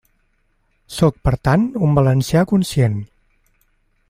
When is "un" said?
1.89-1.95